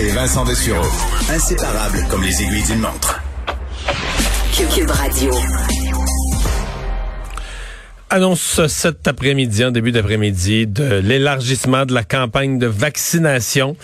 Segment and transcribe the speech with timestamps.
[0.00, 0.86] Et Vincent Dessureau.
[1.30, 3.20] Inséparables comme les aiguilles d'une montre.
[4.74, 5.32] Cube Radio.
[8.10, 13.76] Annonce cet après-midi, en début d'après-midi, de l'élargissement de la campagne de vaccination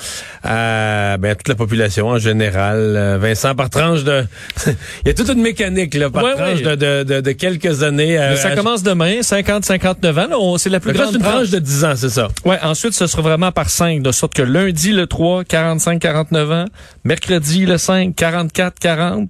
[0.43, 2.77] à, ben, toute la population en général.
[2.97, 4.25] Euh, Vincent, par tranche de...
[4.67, 6.77] Il y a toute une mécanique, là, par Ouais, tranche ouais.
[6.77, 8.17] De, de, de, quelques années.
[8.19, 10.59] Mais ça à- commence demain, 50-59 ans.
[10.59, 11.35] C'est la plus grande une tranche.
[11.35, 12.29] tranche de 10 ans, c'est ça.
[12.45, 16.65] Ouais, ensuite, ce sera vraiment par 5, de sorte que lundi, le 3, 45-49 ans,
[17.05, 19.29] mercredi, le 5, 44-40,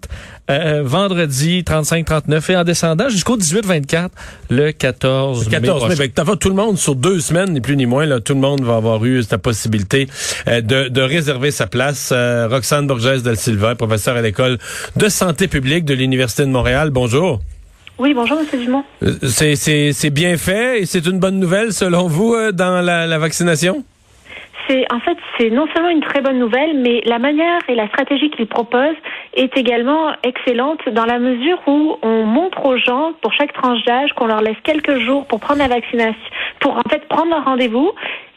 [0.51, 4.09] euh, vendredi, 35-39, et en descendant jusqu'au 18-24,
[4.51, 6.09] le 14 Le mai 14 mai.
[6.11, 8.07] t'as fait tout le monde sur deux semaines, ni plus ni moins.
[8.07, 10.07] Là, tout le monde va avoir eu cette possibilité
[10.49, 12.11] euh, de, de réserver sa place.
[12.13, 14.59] Euh, Roxane Borges Del Silva, professeure à l'école
[14.97, 16.91] de santé publique de l'Université de Montréal.
[16.91, 17.41] Bonjour.
[17.99, 18.85] Oui, bonjour, Monsieur Dumont.
[19.03, 23.19] Euh, C'est, bien fait et c'est une bonne nouvelle selon vous euh, dans la, la
[23.19, 23.85] vaccination?
[24.69, 27.87] C'est en fait c'est non seulement une très bonne nouvelle, mais la manière et la
[27.89, 28.95] stratégie qu'il propose
[29.35, 34.13] est également excellente dans la mesure où on montre aux gens pour chaque tranche d'âge
[34.15, 36.21] qu'on leur laisse quelques jours pour prendre la vaccination,
[36.61, 37.93] pour en fait prendre leur rendez-vous.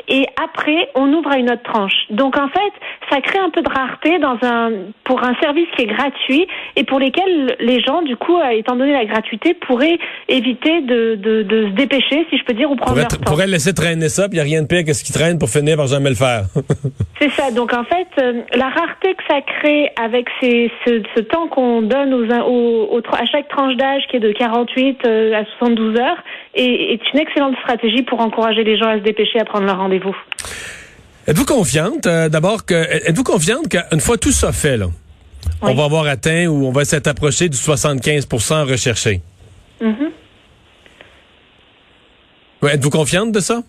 [0.10, 1.94] Et après, on ouvre à une autre tranche.
[2.10, 2.74] Donc en fait,
[3.12, 4.72] ça crée un peu de rareté dans un
[5.04, 8.76] pour un service qui est gratuit et pour lesquels les gens, du coup, euh, étant
[8.76, 12.76] donné la gratuité, pourraient éviter de, de, de se dépêcher, si je peux dire, ou
[12.76, 13.32] prendre Pourrait, leur temps.
[13.32, 15.38] pourrait laisser traîner ça, puis il n'y a rien de pire que ce qui traîne
[15.38, 16.44] pour finir par jamais le faire.
[17.22, 17.52] C'est ça.
[17.52, 21.82] Donc en fait, euh, la rareté que ça crée avec ces, ce, ce temps qu'on
[21.82, 26.00] donne aux, aux, aux- à chaque tranche d'âge qui est de 48 euh, à 72
[26.00, 26.18] heures
[26.56, 26.64] est,
[26.94, 29.99] est une excellente stratégie pour encourager les gens à se dépêcher à prendre leur rendez-vous.
[31.28, 31.46] Êtes-vous?
[31.46, 34.88] Confiante, euh, d'abord, que êtes-vous confiante qu'une fois tout ça fait, là,
[35.62, 39.22] on va avoir atteint ou on va s'être approché du 75% recherché?
[39.82, 40.12] Mhm.
[42.62, 43.62] Ouais, êtes-vous confiante de ça?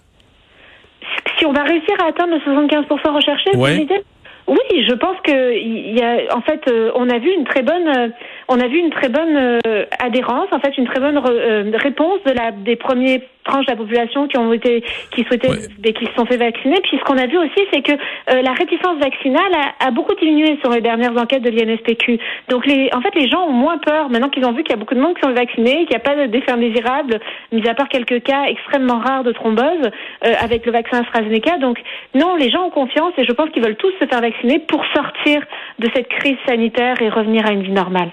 [1.38, 3.82] Si on va réussir à atteindre le 75 recherché, Ouais.
[3.82, 4.02] idée.
[4.46, 5.54] Oui, je pense que
[5.94, 8.08] y a, en fait, euh, on a vu une très bonne, euh,
[8.50, 12.18] on a vu une très bonne euh, adhérence, en fait, une très bonne euh, réponse
[12.26, 15.56] de la des premiers tranches de la population qui ont été, qui souhaitaient, Ouais.
[15.84, 16.76] et qui se sont fait vacciner.
[16.82, 20.14] Puis ce qu'on a vu aussi, c'est que euh, la réticence vaccinale a, a beaucoup
[20.16, 22.18] diminué sur les dernières enquêtes de l'INSPQ.
[22.48, 24.74] Donc les, en fait, les gens ont moins peur maintenant qu'ils ont vu qu'il y
[24.74, 27.20] a beaucoup de monde qui sont vaccinés, qu'il n'y a pas d'effet indésirable,
[27.52, 29.90] mis à part quelques cas extrêmement rares de thrombose
[30.22, 31.58] avec le vaccin AstraZeneca.
[31.58, 31.78] Donc
[32.14, 34.84] non, les gens ont confiance et je pense qu'ils veulent tous se faire vacciner pour
[34.94, 35.40] sortir
[35.78, 38.10] de cette crise sanitaire et revenir à une vie normale.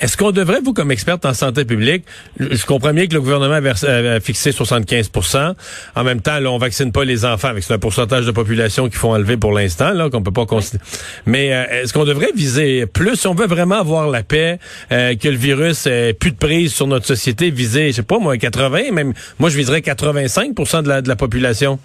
[0.00, 2.04] Est-ce qu'on devrait, vous, comme experte en santé publique,
[2.38, 5.54] je comprends bien que le gouvernement a a fixé 75%
[5.96, 8.98] En même temps, là, on vaccine pas les enfants, avec un pourcentage de population qu'il
[8.98, 10.82] faut enlever pour l'instant, là, qu'on peut pas considérer.
[11.26, 14.58] Mais euh, est-ce qu'on devrait viser plus, si on veut vraiment avoir la paix,
[14.92, 18.18] euh, que le virus ait plus de prise sur notre société, viser, je sais pas,
[18.18, 21.78] moi, 80, même, moi, je viserais 85 de la, de la population?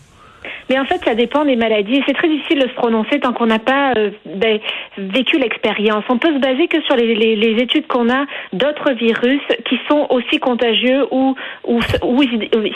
[0.69, 2.01] Mais en fait, ça dépend des maladies.
[2.07, 4.59] C'est très difficile de se prononcer tant qu'on n'a pas euh, ben,
[4.97, 6.03] vécu l'expérience.
[6.09, 9.77] On peut se baser que sur les, les- les études qu'on a d'autres virus qui
[9.89, 11.35] sont aussi contagieux ou,
[11.67, 12.23] ou, ou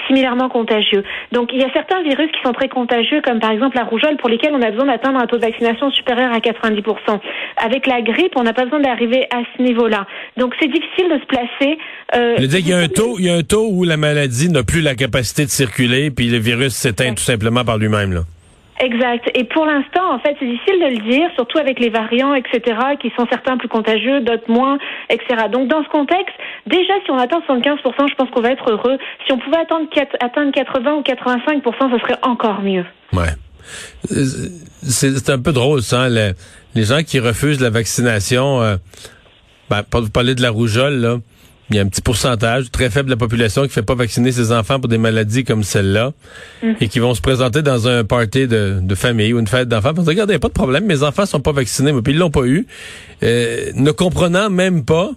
[0.08, 1.04] similairement contagieux.
[1.32, 4.18] Donc, il y a certains virus qui sont très contagieux, comme par exemple la rougeole,
[4.18, 7.20] pour lesquels on a besoin d'atteindre un taux de vaccination supérieur à 90%.
[7.58, 10.06] Avec la grippe, on n'a pas besoin d'arriver à ce niveau-là.
[10.38, 11.78] Donc, c'est difficile de se placer.
[12.16, 13.84] Euh, Je veux dire qu'il y a un taux, il y a un taux où
[13.84, 17.79] la maladie n'a plus la capacité de circuler, puis le virus s'éteint tout simplement par
[17.80, 18.22] lui-même, là.
[18.82, 19.30] Exact.
[19.36, 22.62] Et pour l'instant, en fait, c'est difficile de le dire, surtout avec les variants, etc.,
[23.02, 24.78] qui sont certains plus contagieux, d'autres moins,
[25.10, 25.48] etc.
[25.52, 26.34] Donc, dans ce contexte,
[26.66, 27.76] déjà, si on atteint 75%,
[28.10, 28.98] je pense qu'on va être heureux.
[29.28, 29.86] Si on pouvait atteindre,
[30.22, 32.86] atteindre 80 ou 85%, ce serait encore mieux.
[33.12, 33.28] Ouais.
[34.82, 36.04] C'est un peu drôle, ça.
[36.04, 36.34] hein, le-
[36.76, 38.78] les gens qui refusent la vaccination, euh,
[39.70, 41.18] ben, pour vous parler de la rougeole, là,
[41.70, 43.96] il y a un petit pourcentage très faible de la population qui ne fait pas
[43.96, 46.14] vacciner ses enfants pour des maladies comme celle-là
[46.80, 49.94] et qui vont se présenter dans un party de, de famille ou une fête d'enfants.
[49.94, 52.32] Parce que regardez, pas de problème, mes enfants sont pas vaccinés, mais puis ils l'ont
[52.32, 52.66] pas eu.
[53.22, 55.12] Euh, ne comprenant même pas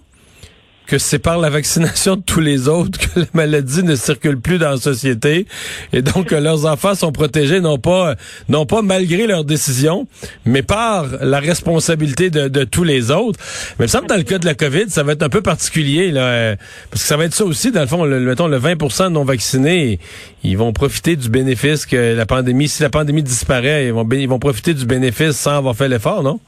[0.87, 4.57] que c'est par la vaccination de tous les autres que la maladie ne circule plus
[4.57, 5.47] dans la société
[5.91, 8.15] et donc que leurs enfants sont protégés non pas
[8.49, 10.07] non pas malgré leurs décisions
[10.45, 13.39] mais par la responsabilité de, tous les autres.
[13.79, 16.11] Mais il me dans le cas de la Covid, ça va être un peu particulier
[16.11, 16.55] là euh,
[16.89, 19.09] parce que ça va être ça aussi dans le fond le, mettons le 20 de
[19.09, 19.99] non vaccinés,
[20.43, 24.27] ils vont profiter du bénéfice que la pandémie si la pandémie disparaît, ils vont ils
[24.27, 26.39] vont profiter du bénéfice sans avoir fait l'effort, non?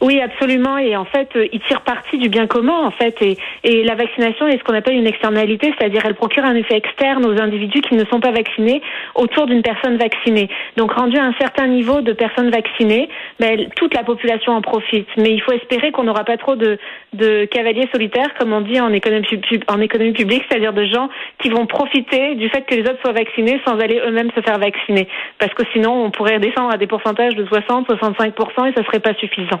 [0.00, 0.78] Oui, absolument.
[0.78, 3.20] Et en fait, euh, il tire parti du bien commun, en fait.
[3.20, 6.76] Et, et la vaccination est ce qu'on appelle une externalité, c'est-à-dire elle procure un effet
[6.76, 8.80] externe aux individus qui ne sont pas vaccinés
[9.16, 10.48] autour d'une personne vaccinée.
[10.76, 13.08] Donc, rendu à un certain niveau de personnes vaccinées,
[13.40, 15.08] ben, toute la population en profite.
[15.16, 16.78] Mais il faut espérer qu'on n'aura pas trop de,
[17.14, 19.26] de cavaliers solitaires, comme on dit en économie,
[19.66, 21.08] en économie publique, c'est-à-dire de gens
[21.42, 24.58] qui vont profiter du fait que les autres soient vaccinés sans aller eux-mêmes se faire
[24.58, 25.08] vacciner.
[25.38, 29.00] Parce que sinon, on pourrait descendre à des pourcentages de 60, 65% et ça serait
[29.00, 29.60] pas suffisant.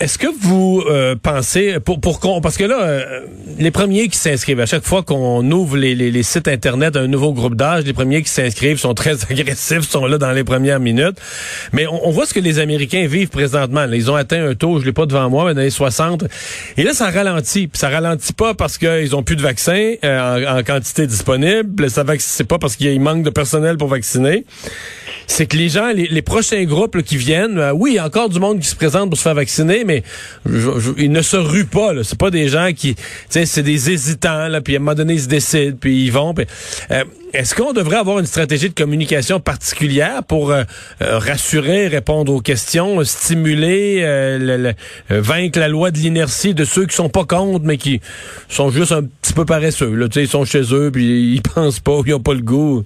[0.00, 3.26] Est-ce que vous euh, pensez pour pour qu'on parce que là euh,
[3.58, 7.06] les premiers qui s'inscrivent à chaque fois qu'on ouvre les, les, les, sites internet d'un
[7.06, 10.80] nouveau groupe d'âge, les premiers qui s'inscrivent sont très agressifs, sont là dans les premières
[10.80, 11.18] minutes.
[11.74, 13.84] Mais on, on voit ce que les Américains vivent présentement.
[13.92, 16.24] ils ont atteint un taux, je l'ai pas devant moi, mais dans les 60.
[16.78, 20.46] Et là ça ralentit, puis ça ralentit pas parce qu'ils ont plus de vaccins euh,
[20.46, 24.46] en, en, quantité disponible, ça c'est pas parce qu'il manque de personnel pour vacciner
[25.30, 28.28] c'est que les gens, les, prochains groupes qui viennent, euh, oui, il y a encore
[28.28, 30.02] du monde qui se présente pour se faire vacciner, mais
[30.98, 31.92] ils ne se ruent pas.
[32.02, 32.96] C'est pas des gens qui,
[33.28, 34.48] c'est des hésitants.
[34.48, 36.34] Là, puis à un moment donné, ils se décident, puis ils vont.
[36.90, 40.64] Euh, est-ce qu'on devrait avoir une stratégie de communication particulière pour euh,
[41.00, 44.02] rassurer, répondre aux questions, stimuler,
[45.10, 48.00] vaincre la loi de l'inertie de ceux qui sont pas contre, mais qui
[48.48, 49.94] sont juste un petit peu paresseux.
[49.94, 52.84] Là, ils sont chez eux, puis ils pensent pas, ils ont pas le goût.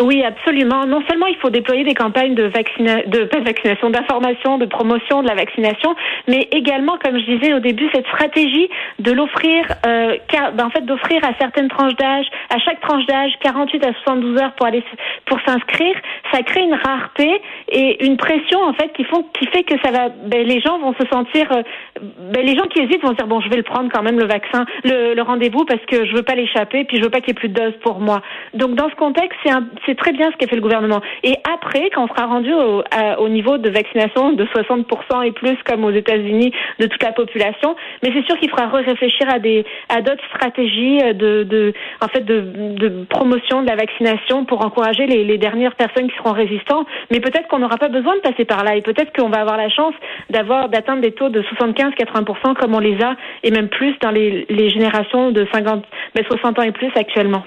[0.00, 0.86] Oui, absolument.
[0.86, 4.66] Non seulement il faut déployer des campagnes de, vaccina de pas de vaccination, d'information, de
[4.66, 5.96] promotion de la vaccination,
[6.28, 8.68] mais également, comme je disais au début, cette stratégie
[9.00, 10.16] de l'offrir, euh,
[10.54, 14.40] ben, en fait, d'offrir à certaines tranches d'âge, à chaque tranche d'âge, 48 à 72
[14.40, 14.84] heures pour aller
[15.26, 15.96] pour s'inscrire,
[16.32, 19.90] ça crée une rareté et une pression en fait qui font qui fait que ça
[19.90, 21.62] va, ben, les gens vont se sentir, euh,
[22.00, 24.18] ben, les gens qui hésitent vont se dire bon, je vais le prendre quand même
[24.20, 27.20] le vaccin, le, le rendez-vous parce que je veux pas l'échapper, puis je veux pas
[27.20, 28.22] qu'il y ait plus de doses pour moi.
[28.54, 31.00] Donc dans ce contexte, c'est un c'est très bien ce qu'a fait le gouvernement.
[31.24, 32.82] Et après, quand on sera rendu au,
[33.18, 37.74] au niveau de vaccination de 60% et plus, comme aux États-Unis, de toute la population,
[38.02, 43.62] mais c'est sûr qu'il faudra réfléchir à d'autres stratégies de, de en fait de, promotion
[43.62, 46.86] de la vaccination pour encourager les, dernières personnes qui seront résistantes.
[47.10, 49.56] Mais peut-être qu'on n'aura pas besoin de passer par là et peut-être qu'on va avoir
[49.56, 49.94] la chance
[50.30, 53.14] d'avoir d'atteindre des taux de 75-80% comme on les a
[53.44, 55.84] et même plus dans les, générations de 50,
[56.14, 57.42] mais 60 ans et plus actuellement.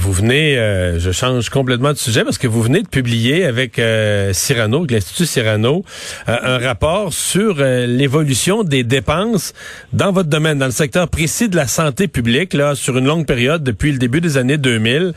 [0.00, 3.80] Vous venez, euh, je change complètement de sujet parce que vous venez de publier avec
[3.80, 5.84] euh, Cyrano, l'Institut Cyrano,
[6.28, 9.54] euh, un rapport sur euh, l'évolution des dépenses
[9.92, 13.26] dans votre domaine, dans le secteur précis de la santé publique, là, sur une longue
[13.26, 15.14] période depuis le début des années 2000,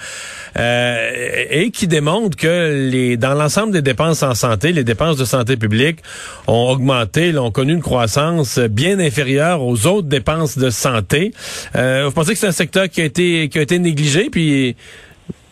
[0.58, 5.58] et qui démontre que les, dans l'ensemble des dépenses en santé, les dépenses de santé
[5.58, 6.00] publique
[6.48, 11.34] ont augmenté, ont connu une croissance bien inférieure aux autres dépenses de santé.
[11.76, 14.71] vous pensez que c'est un secteur qui a été qui a été négligé, puis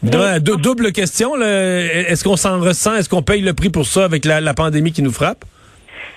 [0.01, 2.95] double question, est-ce qu'on s'en ressent?
[2.95, 5.45] Est-ce qu'on paye le prix pour ça avec la pandémie qui nous frappe?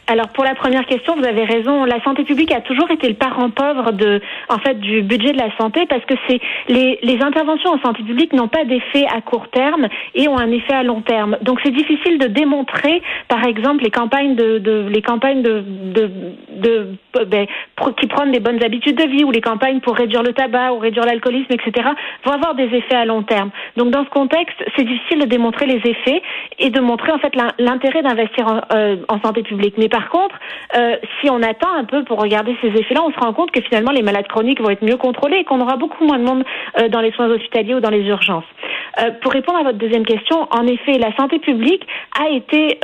[0.08, 1.84] Alors pour la première question, vous avez raison.
[1.84, 5.38] La santé publique a toujours été le parent pauvre de, en fait, du budget de
[5.38, 9.20] la santé parce que c'est les, les interventions en santé publique n'ont pas d'effet à
[9.20, 11.38] court terme et ont un effet à long terme.
[11.42, 15.62] Donc c'est difficile de démontrer, par exemple, les campagnes de, de les campagnes de,
[15.94, 16.10] de,
[16.56, 16.88] de
[17.26, 17.46] ben,
[17.98, 20.78] qui prennent des bonnes habitudes de vie ou les campagnes pour réduire le tabac ou
[20.78, 21.88] réduire l'alcoolisme, etc.
[22.24, 23.50] vont avoir des effets à long terme.
[23.76, 26.22] Donc dans ce contexte, c'est difficile de démontrer les effets
[26.58, 29.74] et de montrer en fait l'intérêt d'investir en, euh, en santé publique.
[29.78, 30.34] Mais par contre,
[30.76, 33.60] euh, si on attend un peu pour regarder ces effets-là, on se rend compte que
[33.60, 36.44] finalement les malades chroniques vont être mieux contrôlés et qu'on aura beaucoup moins de monde
[36.78, 38.44] euh, dans les soins hospitaliers ou dans les urgences.
[39.00, 41.86] Euh, pour répondre à votre deuxième question, en effet, la santé publique
[42.18, 42.78] a été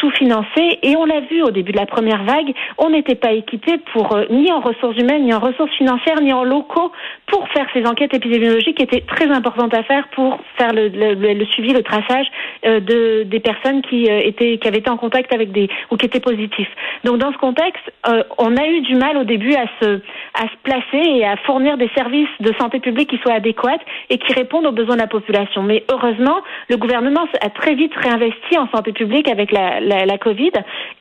[0.00, 3.78] sous-financée et on l'a vu au début de la première vague, on n'était pas équipé
[3.92, 6.92] pour ni en ressources humaines, ni en ressources financières, ni en locaux
[7.26, 11.44] pour faire ces enquêtes épidémiologiques qui étaient très importantes à faire pour faire le, le,
[11.46, 12.26] suivi, le traçage
[12.64, 16.20] de des personnes qui étaient qui avaient été en contact avec des ou qui étaient
[16.20, 16.68] positives
[17.04, 20.00] donc dans ce contexte, euh, on a eu du mal au début à se,
[20.34, 23.78] à se placer et à fournir des services de santé publique qui soient adéquats
[24.10, 25.49] et qui répondent aux besoins de la population.
[25.58, 30.52] Mais heureusement, le gouvernement a très vite réinvesti en santé publique avec la, Covid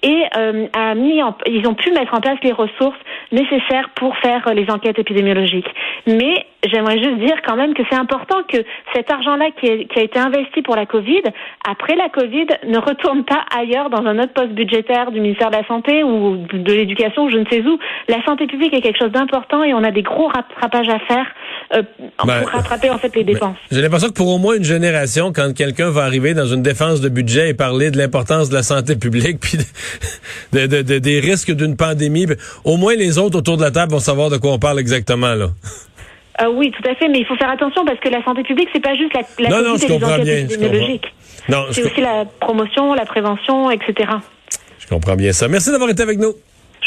[0.03, 2.98] et euh, a mis ils ont pu mettre en place les ressources
[3.32, 5.70] nécessaires pour faire les enquêtes épidémiologiques.
[6.08, 8.58] Mais j'aimerais juste dire quand même que c'est important que
[8.94, 11.22] cet argent-là qui, qui, a été investi pour la Covid,
[11.68, 15.56] après la Covid, ne retourne pas ailleurs dans un autre poste budgétaire du ministère de
[15.56, 17.80] la Santé ou de l'éducation ou je ne sais où.
[18.08, 21.25] La santé publique est quelque chose d'important et on a des gros rattrapages à faire
[21.75, 21.84] euh,
[22.25, 23.58] ben, pour rattraper en fait les dépenses.
[23.72, 27.01] J'ai l'impression que pour au moins une génération, quand quelqu'un va arriver dans une défense
[27.01, 29.58] de budget et parler de l'importance de la santé publique puis
[30.54, 33.72] de, de, de, des risques d'une pandémie, ben, au moins les autres autour de la
[33.72, 35.48] table vont savoir de quoi on parle exactement là.
[36.41, 38.69] Euh, oui, tout à fait, mais il faut faire attention parce que la santé publique,
[38.74, 40.48] c'est pas juste la, la non, non, je comprends bien,
[41.72, 44.10] C'est aussi la promotion, la prévention, etc.
[44.79, 45.48] Je comprends bien ça.
[45.48, 46.34] Merci d'avoir été avec nous.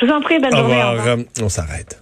[0.00, 0.82] Je vous en prie, bonne au journée.
[0.82, 1.18] Revoir.
[1.42, 2.01] On s'arrête.